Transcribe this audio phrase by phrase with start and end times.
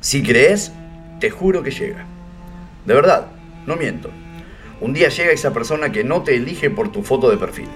[0.00, 0.72] Si crees,
[1.20, 2.06] te juro que llega.
[2.86, 3.26] De verdad,
[3.66, 4.10] no miento.
[4.80, 7.68] Un día llega esa persona que no te elige por tu foto de perfil.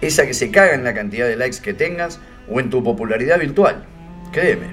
[0.00, 3.40] Esa que se caga en la cantidad de likes que tengas o en tu popularidad
[3.40, 3.84] virtual.
[4.30, 4.68] Créeme.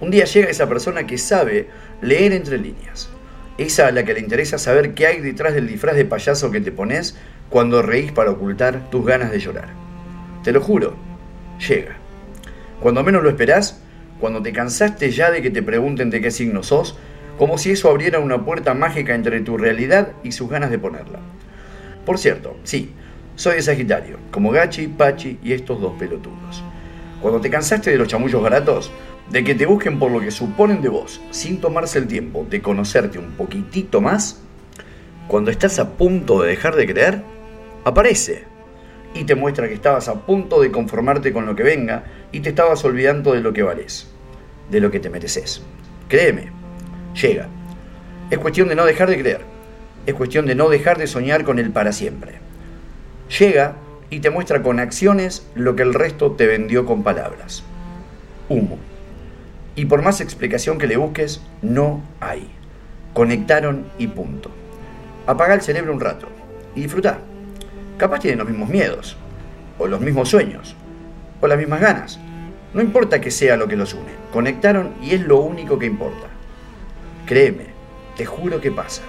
[0.00, 1.68] Un día llega esa persona que sabe
[2.00, 3.10] leer entre líneas.
[3.58, 6.62] Esa a la que le interesa saber qué hay detrás del disfraz de payaso que
[6.62, 7.18] te pones
[7.50, 9.68] cuando reís para ocultar tus ganas de llorar.
[10.42, 10.96] Te lo juro,
[11.68, 11.98] llega.
[12.80, 13.79] Cuando menos lo esperás,
[14.20, 16.96] cuando te cansaste ya de que te pregunten de qué signo sos,
[17.38, 21.20] como si eso abriera una puerta mágica entre tu realidad y sus ganas de ponerla.
[22.04, 22.92] Por cierto, sí,
[23.34, 26.62] soy de Sagitario, como Gachi, Pachi y estos dos pelotudos.
[27.22, 28.92] Cuando te cansaste de los chamullos baratos,
[29.30, 32.60] de que te busquen por lo que suponen de vos, sin tomarse el tiempo de
[32.60, 34.42] conocerte un poquitito más,
[35.28, 37.22] cuando estás a punto de dejar de creer,
[37.84, 38.49] aparece
[39.14, 42.50] y te muestra que estabas a punto de conformarte con lo que venga y te
[42.50, 44.08] estabas olvidando de lo que vales,
[44.70, 45.62] de lo que te mereces.
[46.08, 46.50] Créeme,
[47.20, 47.48] llega.
[48.30, 49.40] Es cuestión de no dejar de creer.
[50.06, 52.34] Es cuestión de no dejar de soñar con él para siempre.
[53.38, 53.76] Llega
[54.08, 57.64] y te muestra con acciones lo que el resto te vendió con palabras.
[58.48, 58.78] Humo.
[59.76, 62.50] Y por más explicación que le busques, no hay.
[63.14, 64.50] Conectaron y punto.
[65.26, 66.28] Apaga el cerebro un rato
[66.74, 67.20] y disfruta.
[68.00, 69.14] Capaz tienen los mismos miedos,
[69.78, 70.74] o los mismos sueños,
[71.38, 72.18] o las mismas ganas.
[72.72, 76.28] No importa que sea lo que los une, conectaron y es lo único que importa.
[77.26, 77.66] Créeme,
[78.16, 79.02] te juro que pasa.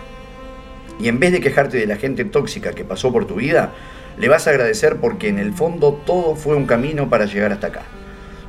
[0.99, 3.71] Y en vez de quejarte de la gente tóxica que pasó por tu vida,
[4.17, 7.67] le vas a agradecer porque en el fondo todo fue un camino para llegar hasta
[7.67, 7.83] acá.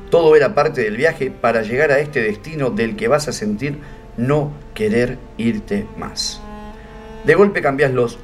[0.09, 3.77] Todo era parte del viaje para llegar a este destino del que vas a sentir
[4.17, 6.41] no querer irte más.
[7.23, 8.19] De golpe cambias los...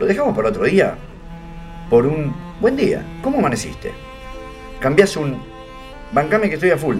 [0.00, 0.96] ¿Lo dejamos para otro día?
[1.94, 3.92] Por un buen día, ¿cómo amaneciste?
[4.80, 5.36] Cambias un
[6.12, 6.96] bancame que estoy a full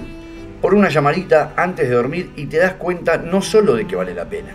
[0.63, 4.15] por una llamadita antes de dormir y te das cuenta no solo de que vale
[4.15, 4.53] la pena,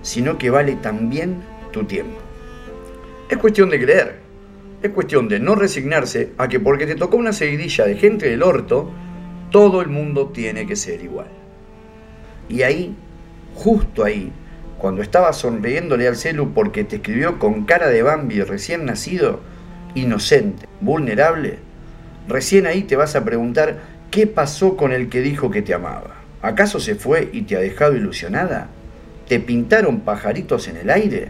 [0.00, 1.42] sino que vale también
[1.72, 2.20] tu tiempo.
[3.28, 4.20] Es cuestión de creer,
[4.80, 8.44] es cuestión de no resignarse a que porque te tocó una seguidilla de gente del
[8.44, 8.92] orto,
[9.50, 11.32] todo el mundo tiene que ser igual.
[12.48, 12.94] Y ahí,
[13.56, 14.30] justo ahí,
[14.78, 19.49] cuando estabas sonriéndole al celu porque te escribió con cara de Bambi recién nacido,
[19.94, 21.58] inocente, vulnerable,
[22.28, 23.78] recién ahí te vas a preguntar
[24.10, 26.16] qué pasó con el que dijo que te amaba.
[26.42, 28.68] ¿Acaso se fue y te ha dejado ilusionada?
[29.28, 31.28] ¿Te pintaron pajaritos en el aire?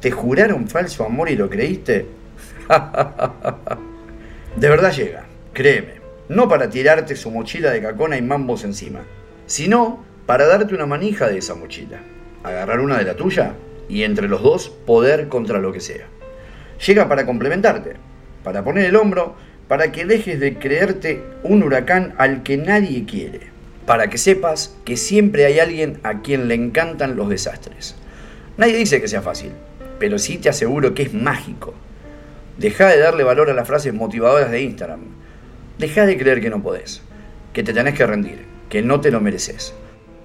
[0.00, 2.06] ¿Te juraron falso amor y lo creíste?
[4.56, 5.94] de verdad llega, créeme,
[6.28, 9.00] no para tirarte su mochila de cacona y mambos encima,
[9.46, 12.00] sino para darte una manija de esa mochila,
[12.42, 13.54] agarrar una de la tuya
[13.88, 16.06] y entre los dos poder contra lo que sea
[16.78, 17.94] llega para complementarte,
[18.42, 19.36] para poner el hombro,
[19.68, 23.40] para que dejes de creerte un huracán al que nadie quiere,
[23.86, 27.96] para que sepas que siempre hay alguien a quien le encantan los desastres.
[28.56, 29.52] Nadie dice que sea fácil,
[29.98, 31.74] pero sí te aseguro que es mágico.
[32.58, 35.00] Deja de darle valor a las frases motivadoras de Instagram.
[35.78, 37.02] Deja de creer que no podés,
[37.52, 39.74] que te tenés que rendir, que no te lo mereces.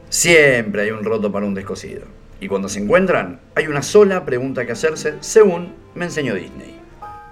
[0.10, 2.04] Siempre hay un roto para un descosido.
[2.40, 6.80] Y cuando se encuentran, hay una sola pregunta que hacerse según me enseñó Disney.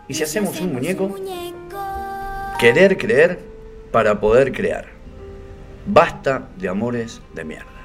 [0.08, 1.16] ¿Y si hacemos un muñeco?
[2.60, 3.40] Querer creer
[3.92, 4.86] para poder crear.
[5.86, 7.77] Basta de amores de mierda.